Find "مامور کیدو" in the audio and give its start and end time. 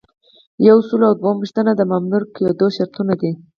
1.89-2.67